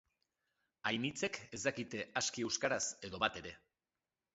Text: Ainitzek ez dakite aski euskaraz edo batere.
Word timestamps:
Ainitzek 0.93 1.39
ez 1.59 1.61
dakite 1.67 2.03
aski 2.25 2.49
euskaraz 2.49 2.85
edo 3.11 3.25
batere. 3.27 3.59